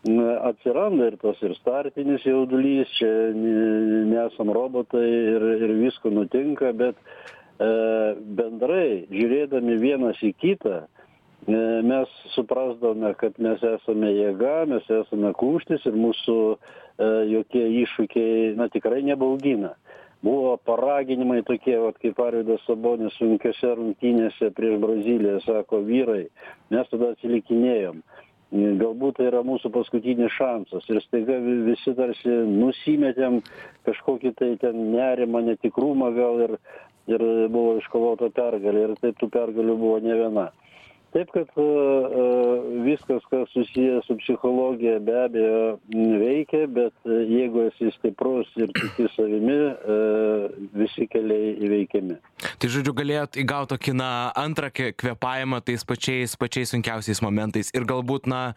[0.00, 7.39] atsiranda ir tas ir startinis jaudulys, čia nesam robotai ir, ir visko nutinka, bet E,
[7.60, 10.86] bendrai žiūrėdami vienas į kitą e,
[11.84, 16.56] mes suprasdavome, kad mes esame jėga, mes esame kūštis ir mūsų e,
[17.34, 19.74] jokie iššūkiai, na, tikrai nebaugina.
[20.24, 26.26] Buvo paraginimai tokie, vat, kaip Arvidas Sabonis sunkiose rungtynėse prieš Braziliją, sako vyrai,
[26.72, 28.02] mes tada atsilikinėjom.
[28.50, 33.36] Galbūt tai yra mūsų paskutinis šansas ir staiga visi tarsi nusimetėm
[33.86, 36.56] kažkokį tai ten nerimą, netikrumą gal ir
[37.08, 40.50] ir buvo iškovota pergalė ir taip tų pergalių buvo ne viena.
[41.10, 42.24] Taip kad e, e,
[42.84, 45.78] viskas, kas susiję su psichologija, be abejo
[46.20, 49.56] veikia, bet e, jeigu esi stiprus ir tiki savimi,
[50.78, 52.20] visi keliai įveikiami.
[52.62, 58.30] Tai žodžiu, galėjot įgauti tokį, na, antrą kvepavimą tais pačiais, pačiais sunkiausiais momentais ir galbūt,
[58.30, 58.52] na,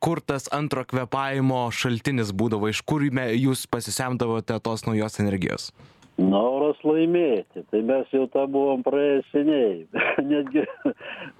[0.00, 5.74] kur tas antro kvepavimo šaltinis būdavo, iš kur jūs pasisemdavote tos naujos energijos?
[6.20, 7.64] Noras laimėti.
[7.72, 10.02] Tai mes jau tą buvom praėję seniai.
[10.32, 10.66] Netgi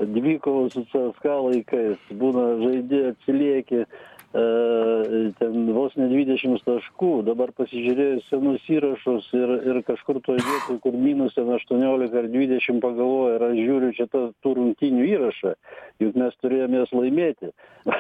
[0.00, 3.84] dvikovų su cska laikais būna žaidi atsilieki
[4.30, 10.94] ten vos ne dvidešims taškų dabar pasižiūrėjus senus įrašus ir ir kažkur toj vietoj kur
[10.94, 15.56] minus ten aštuoniolika ar dvidešim pagalvoji ar aš žiūriu čia tą tų rungtynių įrašą
[16.00, 17.50] juk mes turėjom jas laimėti.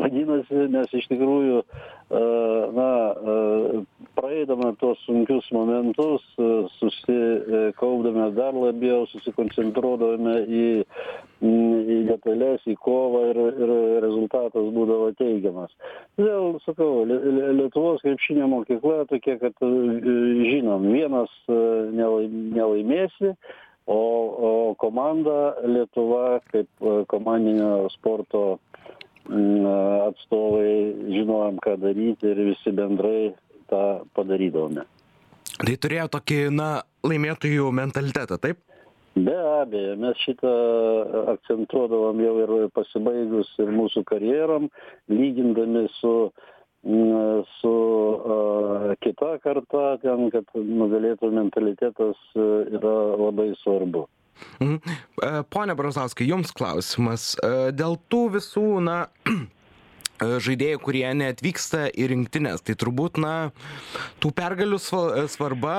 [0.00, 2.20] Vadinasi mes iš tikrųjų e,
[2.76, 3.82] na e,
[4.18, 6.26] praeidami tuos sunkius momentus
[6.78, 10.66] susikaupdami dar labiau susikoncentruodavome į
[11.38, 13.72] į detales į kovą ir ir
[14.02, 15.70] rezultatas būdavo teigiamas.
[16.18, 19.70] Todėl sakau lietuvos krepšinio mokykla tokia kad e,
[20.50, 21.58] žinom vienas e,
[21.94, 23.34] nelai nelaimėsi
[23.86, 24.00] o
[24.50, 28.58] o komanda lietuva kaip e, komandinio sporto
[29.28, 33.34] atstovai žinojom ką daryti ir visi bendrai
[33.68, 34.86] tą padarydavome.
[35.58, 36.68] Tai turėjo tokį na
[37.04, 38.62] laimėtojų mentalitetą taip
[39.26, 40.52] be abejo mes šitą
[41.34, 44.70] akcentuodavom jau ir pasibaigus ir mūsų karjerom
[45.12, 46.14] lygindami su
[47.58, 47.72] su
[48.32, 54.04] a, kita karta ten, kad nugalėtų mentalitetas yra labai svarbu.
[54.62, 54.78] Mhm.
[55.50, 57.32] Pone Brazauskai, jums klausimas.
[57.74, 59.30] Dėl tų visų, na, E,
[60.18, 62.64] žaidėjų, kurie neatvyksta į rinktinės.
[62.66, 63.34] Tai turbūt, na,
[64.22, 65.76] tų pergalių svarba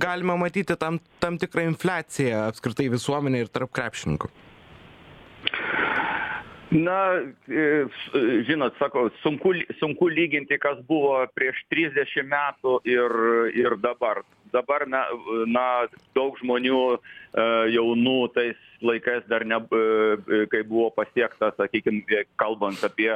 [0.00, 4.32] galima matyti tam, tam tikrą infliaciją apskritai visuomenė ir tarp krepšininkų.
[6.70, 7.16] Na,
[7.48, 7.86] e,
[8.44, 13.14] žinot, sakau, sunku, sunku lyginti, kas buvo prieš 30 metų ir,
[13.56, 14.20] ir dabar.
[14.52, 15.02] Dabar na
[15.48, 15.64] na
[16.16, 16.98] daug žmonių e,
[17.72, 22.00] jaunų tais laikais dar ne e, kai buvo pasiekta sakykim
[22.40, 23.10] kalbant apie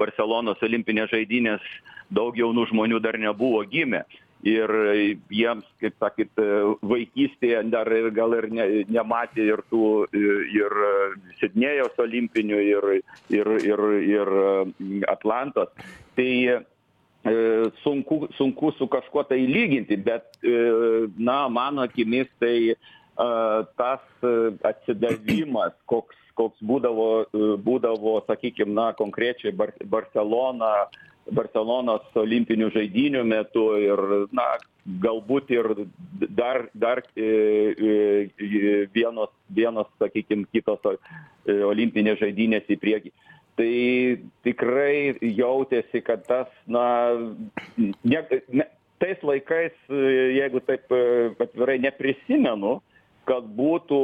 [0.00, 1.64] barselonos olimpines žaidynes
[2.08, 4.04] daug jaunų žmonių dar nebuvo gimę
[4.46, 4.70] ir
[5.34, 6.42] jiems kaip sakyt
[6.86, 10.80] vaikystėje dar ir gal ir ne nematė ir tų ir
[11.40, 12.90] sidnėjaus olimpinių ir
[13.34, 14.34] ir ir ir
[15.10, 15.72] atlantos.
[16.18, 16.30] Tai
[17.24, 22.74] E, sunku sunku su kažkuo tai lyginti bet e, na mano akimis tai
[23.76, 24.04] tas
[24.62, 27.08] atsidavimas koks koks būdavo
[27.66, 30.86] būdavo sakykim na konkrečiai bar barselona
[31.34, 34.02] barselonos olimpinių žaidynių metu ir
[34.34, 34.46] na
[35.02, 35.68] galbūt ir
[36.36, 37.02] dar dar
[38.94, 40.80] vienos vienos sakykim kitos
[41.46, 43.12] olimpinės žaidynės į priekį.
[43.58, 43.72] Tai
[44.46, 46.86] tikrai jautėsi kad tas na
[47.76, 48.68] ne ne
[49.02, 49.74] tais laikais
[50.38, 50.92] jeigu taip
[51.42, 52.78] atvirai neprisimenu
[53.28, 54.02] kad būtų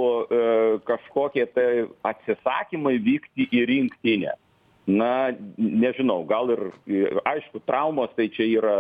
[0.85, 1.69] kažkokie tai
[2.05, 4.35] atsisakymai vykti į rinktinę
[4.87, 8.77] na nežinau gal ir aišku traumos tai čia yra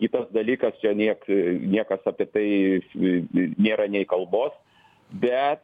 [0.00, 2.48] kitas dalykas čia niek niekas apie tai
[3.60, 4.56] nėra nei kalbos
[5.10, 5.60] bet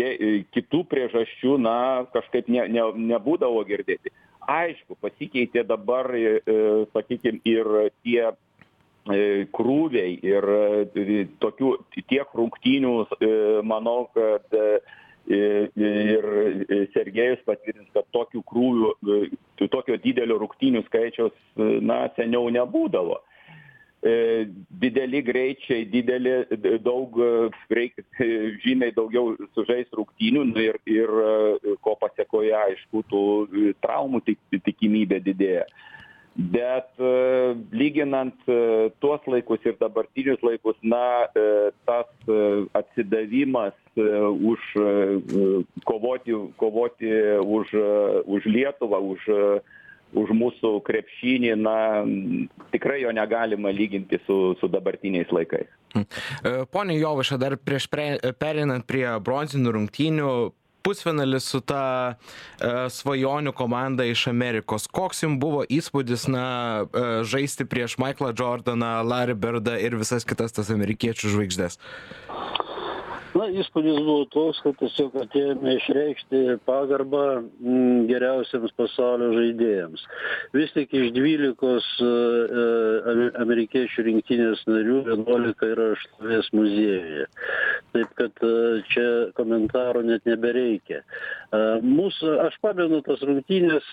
[0.00, 4.12] jei kitų priežasčių na kažkaip ne ne nebūdavo girdėti.
[4.50, 6.08] Aišku pasikeitė dabar
[6.94, 7.68] sakykim ir
[8.02, 8.32] tie
[9.56, 10.46] krūviai ir
[11.42, 11.74] tokių
[12.08, 12.94] tiek rungtynių
[13.64, 14.56] manau kad
[15.28, 23.20] ir sergejus patvirtins kad tokių krūvių tokio didelio rungtynių skaičiaus na seniau nebūdavo.
[24.00, 26.32] Dideli greičiai dideli
[26.80, 27.18] daug
[27.68, 28.00] reik
[28.64, 31.12] žymiai daugiau sužaist rungtynių nu ir ir
[31.84, 33.24] ko pasekoje aišku tų
[33.84, 35.68] traumų tik tikimybė didėja
[36.36, 36.92] bet
[37.72, 38.36] lyginant
[39.02, 41.26] tuos laikus ir dabartinius laikus na
[41.88, 42.06] tas
[42.78, 44.60] atsidavimas už
[45.84, 47.10] kovoti kovoti
[47.42, 47.74] už
[48.26, 49.28] už lietuvą už
[50.10, 52.02] už mūsų krepšinį na
[52.74, 55.68] tikrai jo negalima lyginti su su dabartiniais laikais.
[56.70, 60.32] Pone jovaiša dar prieš pre pereinant prie bronzinių rungtynių
[60.82, 62.16] pusfinalis su ta
[62.90, 64.88] svajonių komanda iš amerikos.
[64.90, 66.46] Koks jum buvo įspūdis na
[67.26, 71.80] žaisti prieš maiklą džordaną larį berdą ir visas kitas tas amerikiečių žvaigždes
[73.38, 77.24] na įspūdis buvo toks kad tiesiog atėjome išreikšti pagarbą
[78.10, 80.02] geriausiems pasaulio žaidėjams.
[80.56, 81.86] Vis tik iš dvylikos
[83.44, 87.28] amerikiečių rinktinės narių vienuolika yra šlovės muziejuje.
[87.94, 88.44] Taip kad
[88.90, 89.06] čia
[89.38, 91.02] komentarų net nebereikia.
[91.86, 93.86] Mūsų aš pamenu tas rungtynes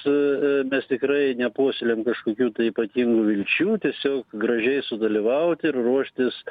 [0.72, 6.42] mes tikrai nepuoselėjam kažkokių tai ypatingų vilčių tiesiog gražiai sudalyvauti ir ruoštis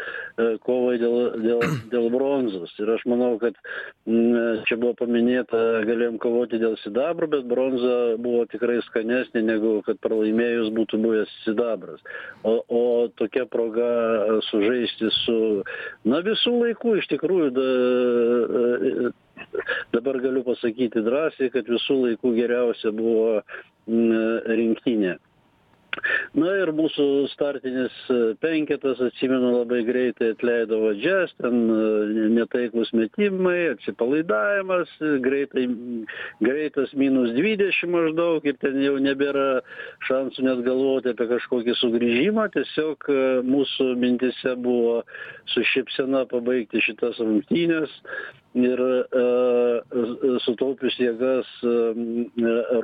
[0.66, 3.56] kovai dėl dėl dėl bronzos ir aš manau kad
[4.68, 10.72] čia buvo paminėta galėjom kovoti dėl sidabro bet bronza buvo tikrai skanesnė negu kad pralaimėjus
[10.76, 12.00] būtų buvęs sidabras.
[12.44, 12.82] O o
[13.20, 13.90] tokia proga
[14.50, 15.38] sužaisti su
[16.04, 17.68] na visų laikų iš tikrųjų da
[19.94, 23.40] dabar galiu pasakyti drąsiai kad visų laikų geriausia buvo
[23.86, 25.16] rinktinė
[26.36, 27.94] na ir mūsų startinis
[28.42, 31.62] penketas atsimenu labai greitai atleido vadžias ten
[32.36, 34.92] netaiklūs metimai atsipalaidavimas
[35.24, 35.66] greitai
[36.44, 39.46] greitas minus dvidešim maždaug ir ten jau nebėra
[40.08, 42.48] šansų net galvoti apie kažkokį sugrįžimą.
[42.56, 43.08] Tiesiog
[43.46, 45.00] mūsų mintyse buvo
[45.52, 47.92] su šypsena pabaigti šitas rungtynes
[48.56, 48.80] ir
[50.44, 51.48] sutaupius jėgas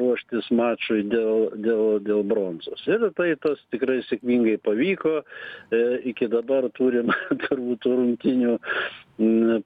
[0.00, 2.82] ruoštis mačui dėl dėl dėl bronzos.
[2.88, 5.20] Ir tai tas tikrai sėkmingai pavyko.
[6.12, 7.12] Iki dabar turim
[7.46, 8.58] turbūt tų rungtynių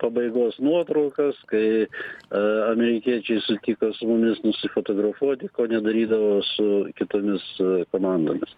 [0.03, 1.87] pabaigos nuotraukas kai
[2.35, 7.47] amerikiečiai sutiko su mumis nusifotografuoti ko nedarydavo su kitomis
[7.95, 8.55] komandomis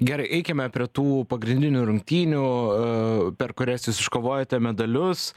[0.00, 2.44] Gerai, eikime prie tų pagrindinių rungtynių,
[3.40, 5.30] per kurias jūs iškovojote medalius.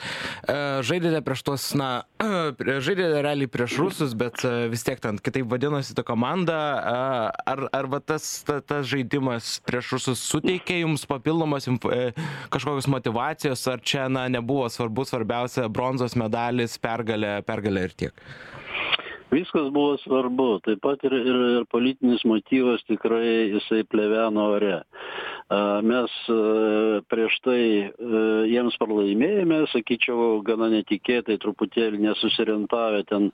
[0.48, 1.90] Žaidėte prieš tuos, na,
[2.86, 6.60] žaidėte realiai prieš rusus, bet vis tiek ten kitaip vadinosi ta komanda.
[7.54, 11.70] Ar, ar va tas, ta, tas žaidimas prieš rusus suteikė jums papildomos
[12.54, 18.28] kažkokios motivacijos, ar čia, na, nebuvo svarbu, svarbiausia bronzos medalis, pergalė, pergalė ir tiek?
[19.34, 20.48] Viskas buvo svarbu.
[20.68, 24.82] Taip pat ir ir ir politinis motyvas tikrai jisai pleveno ore
[25.84, 26.14] mes
[27.12, 27.60] prieš tai
[28.50, 33.30] jiems pralaimėjome sakyčiau gana netikėtai truputėlį nesusiorientavę ten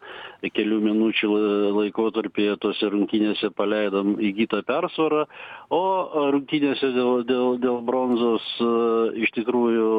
[0.55, 1.29] kelių minučių
[1.77, 5.25] laikotarpyje tose rungtynėse paleidom įgytą persvarą.
[5.73, 5.83] O
[6.33, 8.45] rungtynėse dėl dėl dėl bronzos
[9.19, 9.89] iš tikrųjų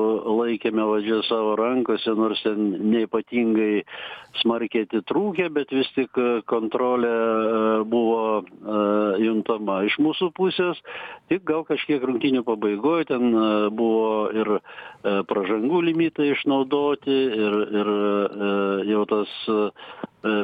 [0.40, 3.85] laikėme valdžią savo rankose nors ten neypatingai
[4.42, 6.18] smarkiai atitrūkę bet vis tik
[6.50, 7.14] kontrolė
[7.90, 8.42] buvo
[9.20, 10.80] juntama iš mūsų pusės.
[11.30, 13.32] Tik gal kažkiek rungtynių pabaigoj ten
[13.78, 14.52] buvo ir
[15.30, 17.92] pražangų limitai išnaudoti ir ir
[18.90, 19.32] jau tas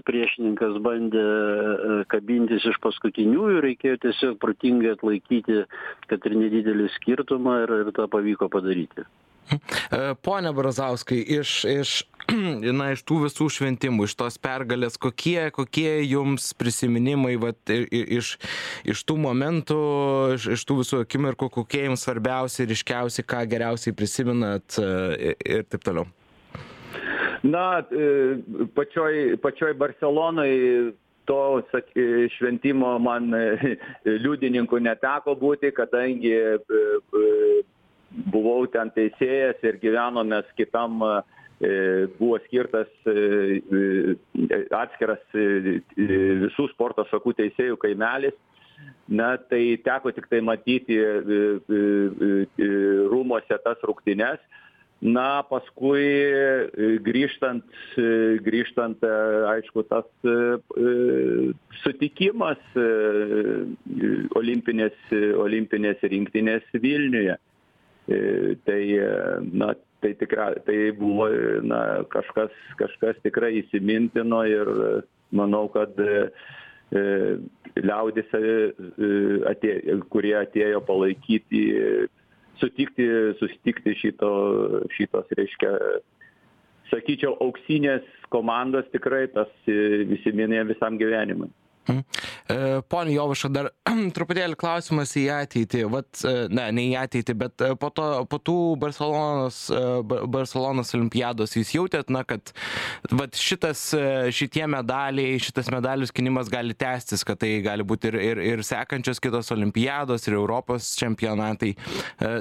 [0.08, 1.26] priešininkas bandė
[2.12, 5.62] kabintis iš paskutiniųjų reikėjo tiesiog protingai atlaikyti
[6.08, 9.04] kad ir nedidelį skirtumą ir ir tą pavyko padaryti.
[9.04, 9.26] E,
[10.22, 11.94] pone Brazauskai, iš, iš,
[12.78, 18.34] na, iš tų visų šventimų, iš tos pergalės, kokie, kokie jums prisiminimai vat, iš,
[18.88, 19.80] iš tų momentų,
[20.36, 25.86] iš, iš tų visų akimirkų, kokie jums svarbiausi, ryškiausi, ką geriausiai prisiminat e, ir taip
[25.86, 26.06] toliau?
[27.46, 28.38] Na, e,
[28.74, 30.52] pačioj, pačioj Barcelonai
[31.26, 31.40] to
[32.36, 33.32] šventimo man
[34.06, 36.36] liudininkų neteko būti, kadangi
[38.32, 41.12] buvau ten teisėjas ir gyvenom mes kitam e,
[42.18, 48.36] buvo skirtas e, e, atskiras visų sporto šakų teisėjų kaimelis.
[49.08, 50.98] Na, tai teko tik tai matyti
[53.12, 54.42] rūmose tas rungtynes.
[55.06, 56.02] Na, paskui
[57.04, 57.64] grįžtant,
[58.44, 59.04] grįžtant,
[59.52, 60.08] aišku, tas
[61.84, 62.60] sutikimas
[64.40, 64.96] olimpinės,
[65.46, 67.36] olimpinės rinktinės Vilniuje.
[68.08, 69.08] E, tai e,
[69.52, 71.26] na tai tikra tai buvo
[71.66, 74.70] na kažkas kažkas tikrai įsimintino ir
[75.34, 76.28] manau kad e,
[77.82, 78.30] liaudis
[79.50, 81.64] atėjo, kurie atėjo palaikyti,
[82.62, 83.08] sutikti,
[83.40, 84.30] susitikti šito,
[84.94, 85.72] šitos, reiškia,
[86.92, 91.50] sakyčiau, auksinės komandos tikrai tas įsiminė visam gyvenimui.
[91.88, 92.02] Mhm.
[92.48, 93.68] E, pone Jovaša, dar
[94.16, 95.84] truputėlį klausimas į ateitį.
[95.90, 99.60] Vat, e, ne, ne į ateitį, bet e, po, to, po tų Barcelonos,
[100.06, 102.50] Barcelonos olimpiados jūs jautėt, na, kad
[103.12, 103.88] vat, šitas,
[104.34, 109.22] šitie medaliai, šitas medalių skinimas gali tęstis, kad tai gali būti ir, ir, ir sekančios
[109.22, 111.74] kitos olimpiados, ir Europos čempionatai.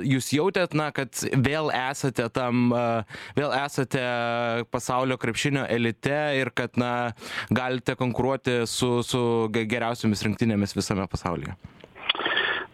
[0.05, 1.13] Jūs jautėt, na, kad
[1.45, 2.73] vėl esate tam,
[3.37, 4.03] vėl esate
[4.73, 6.91] pasaulio krepšinio elite ir kad, na,
[7.53, 9.21] galite konkuruoti su, su
[9.53, 11.55] geriausiomis rinktinėmis visame pasaulyje?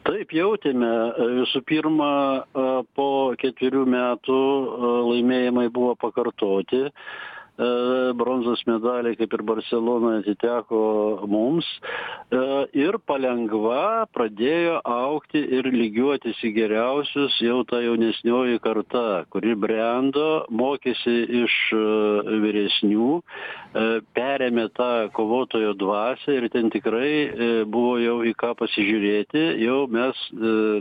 [0.07, 0.89] Taip jautėme.
[1.41, 2.11] Visų pirma,
[2.97, 3.09] po
[3.41, 4.39] ketverių metų
[5.11, 6.87] laimėjimai buvo pakartoti.
[7.61, 10.81] E, bronzos medaliai, kaip ir Barcelonoje, atiteko
[11.29, 11.67] mums.
[12.33, 12.39] E,
[12.81, 21.15] ir palengva pradėjo aukti ir lygiuotis į geriausius jau ta jaunesnioji karta, kuri brendo, mokėsi
[21.43, 21.83] iš e,
[22.45, 23.11] vyresnių,
[24.17, 30.25] perėmė tą kovotojo dvasę ir ten tikrai buvo jau į ką pasižiūrėti, jau mes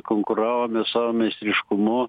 [0.09, 2.01] konkuravome savo meistriškumu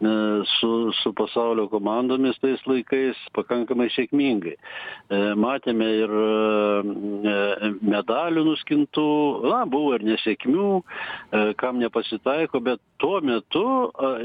[0.00, 4.56] su, su pasaulio komandomis tais laikais pakankamai sėkmingai.
[4.56, 9.06] E, matėme ir e, medalių nuskintų,
[9.48, 13.64] na, buvo ir nesėkmių, e, kam nepasitaiko, bet tuo metu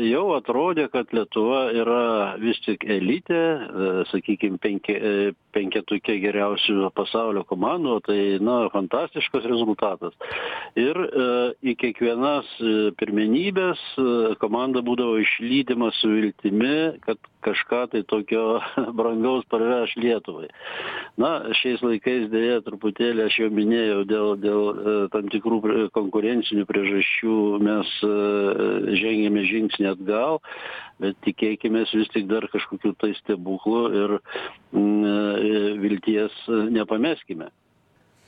[0.04, 2.04] jau atrodė, kad Lietuva yra
[2.42, 3.42] vis tik elitė,
[4.12, 4.96] sakykime, penki,
[5.56, 10.16] penketukė geriausių pasaulio komandų, tai, na, fantastiškas rezultatas.
[10.80, 10.98] Ir
[11.62, 12.50] į kiekvienas
[13.00, 13.82] pirmenybės
[14.44, 16.76] komanda būdavo išlydima su viltimi,
[17.06, 18.62] kad kažką tai tokio
[18.98, 20.50] brangaus parveš Lietuvai.
[21.22, 27.38] Na, šiais laikais dėja truputėlį, aš jau minėjau, dėl, dėl e, tam tikrų konkurencinių priežasčių
[27.66, 28.14] mes e,
[29.02, 30.42] žengėme žingsnį atgal,
[31.02, 34.22] bet tikėkime vis tik dar kažkokių tai stebuklų ir e,
[34.72, 37.50] vilties nepameskime.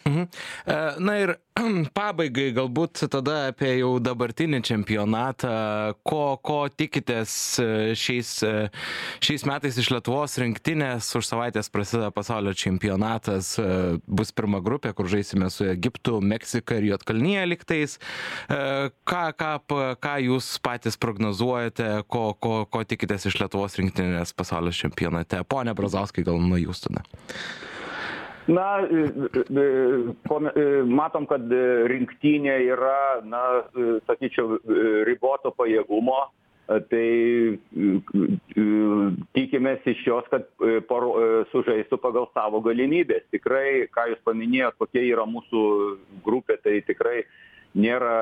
[0.06, 0.28] Mhm.
[0.66, 1.32] E, na ir
[1.98, 5.54] pabaigai galbūt tada apie jau dabartinį čempionatą,
[6.04, 8.54] ko, ko tikitės e, šiais, e,
[9.24, 13.54] šiais metais iš Lietuvos rinktinės, už savaitės prasideda pasaulio čempionatas,
[14.08, 17.98] bus pirma grupė, kur žaisime su Egiptu, Meksika ir Jotkalnyje liktais.
[18.50, 19.52] Ką, ką,
[20.04, 25.44] ką jūs patys prognozuojate, ko, ko, ko tikitės iš Lietuvos rinktinės pasaulio čempionate?
[25.48, 27.06] Pone Brazauskai, gal nuo jūs tada.
[28.52, 28.84] Na,
[30.84, 31.52] matom, kad
[31.92, 33.44] rinktinė yra, na,
[34.10, 34.58] sakyčiau,
[35.08, 36.26] riboto pajėgumo.
[36.64, 37.08] Tai
[39.36, 40.48] tikimės iš jos, kad
[40.88, 41.12] paro,
[41.52, 43.26] sužaistų pagal savo galimybės.
[43.36, 45.64] Tikrai, ką Jūs paminėjot, kokia yra mūsų
[46.24, 47.26] grupė, tai tikrai
[47.76, 48.16] nėra,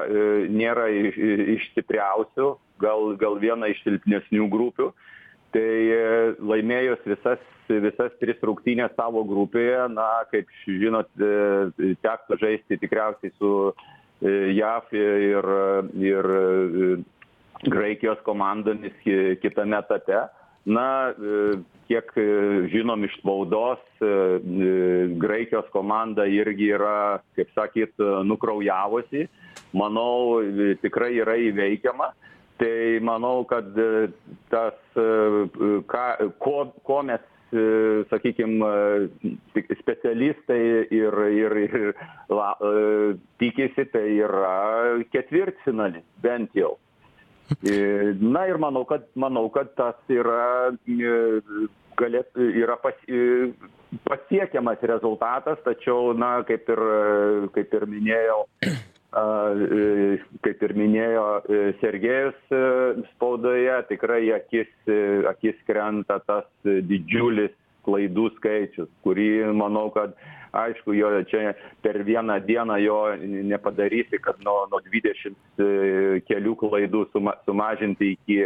[0.50, 2.50] nėra iš stipriausių,
[2.82, 4.90] gal, gal viena iš silpnesnių grupių.
[5.52, 5.72] Tai
[6.40, 7.42] laimėjus visas
[7.80, 14.88] visas tris rungtynes savo grupėje na kaip žinot e, teks žaisti tikriausiai su e, jav
[14.96, 15.50] ir
[16.02, 16.96] ir e,
[17.70, 18.96] graikijos komandomis
[19.42, 20.26] kitame etape.
[20.66, 21.14] Na
[21.90, 22.10] kiek
[22.70, 23.82] žinom iš spaudos
[25.22, 29.26] graikijos komanda irgi yra kaip sakyt nukraujavusi.
[29.74, 30.42] Manau
[30.84, 32.12] tikrai yra įveikiama
[32.62, 33.74] tai manau kad
[34.54, 36.06] tas ką
[36.40, 36.56] ko
[36.86, 41.74] ko mes E, sakykim e, specialistai ir ir ir
[42.32, 46.78] la e, tikisi tai yra ketvirtfinalis bent jau.
[48.24, 50.72] Na ir manau, kad, manau, kad tas yra,
[52.00, 52.96] galėt, yra pas,
[54.08, 56.82] pasiekiamas rezultatas, tačiau, na, kaip ir,
[57.52, 58.40] kaip ir minėjau,
[59.12, 61.26] kaip ir minėjo
[61.82, 62.38] Sergejus
[63.12, 64.70] spaudoje, tikrai akis,
[65.28, 67.52] akis krenta tas didžiulis
[67.84, 70.16] klaidų skaičius, kurį manau, kad
[70.56, 71.54] aišku, jo čia
[71.84, 73.00] per vieną dieną jo
[73.52, 78.46] nepadarysi, kad nuo, nuo 20 kelių klaidų suma, sumažinti iki,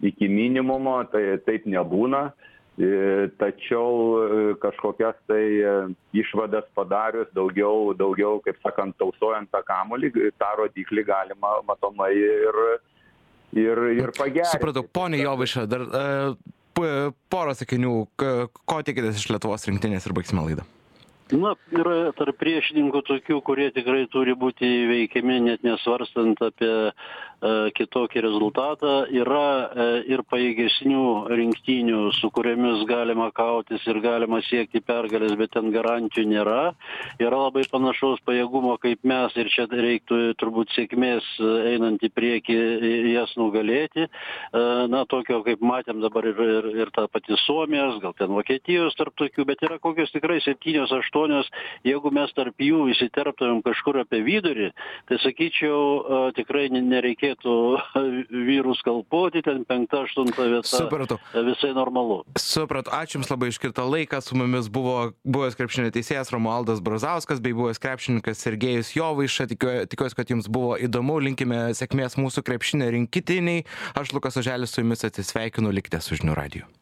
[0.00, 2.30] iki minimumo, tai taip nebūna.
[2.76, 5.44] Tačiau kažkokias tai
[6.12, 12.60] išvadas padarius daugiau, daugiau, kaip sakant, tausojant tą kamolį, tą rodiklį galima matomai ir,
[13.56, 14.52] ir, ir pagerinti.
[14.52, 15.88] Supratau, ponė Jovaiša, dar
[16.76, 20.68] porą sakinių, ko tikitės iš Lietuvos rinktinės ir baigsime laidą.
[21.34, 26.92] Na, yra tarp priešininkų tokių, kurie tikrai turi būti veikiami, net nesvarstant apie e,
[27.76, 28.94] kitokį rezultatą.
[29.12, 35.68] Yra e, ir paėgesnių rinktinių, su kuriamis galima kautis ir galima siekti pergalės, bet ten
[35.74, 36.62] garantijų nėra.
[37.20, 42.58] Yra labai panašaus pajėgumo kaip mes ir čia reiktų turbūt sėkmės e, einant į priekį
[43.12, 44.08] jas nugalėti.
[44.08, 48.96] E, na, tokio kaip matėm dabar ir, ir, ir ta pati Suomijos, gal ten Vokietijos
[48.96, 51.52] tarp tokių, bet yra kokios tikrai septynios, aštuonios
[51.86, 54.72] jeigu mes tarp jų įsiterptumėm kažkur apie vidurį
[55.06, 57.25] tai sakyčiau tikrai nereikėtų
[58.48, 60.68] vyrų skalpuoti ten penkta aštunta vieta.
[60.70, 61.18] Supratau.
[61.46, 62.22] visai normalu.
[62.40, 67.56] Supratau, ačiū Jums labai iškirtą laiką, su mumis buvo buvęs krepšinio teisėjas Romualdas Brazauskas bei
[67.56, 73.64] buvęs krepšininkas Sergejus Jovaiša, tikiuosi, kad Jums buvo įdomu, linkime sėkmės mūsų krepšinio rinkitiniai,
[73.96, 76.76] aš Lukas Oželis su Jumis atsisveikinu, likite su žinių radiju.